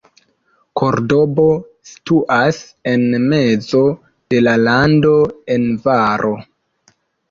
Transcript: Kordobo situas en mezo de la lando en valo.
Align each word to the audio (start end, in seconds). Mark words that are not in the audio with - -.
Kordobo 0.79 1.45
situas 1.91 2.63
en 2.95 3.07
mezo 3.29 3.85
de 4.35 4.43
la 4.49 4.59
lando 4.67 5.17
en 5.59 5.73
valo. 5.89 6.39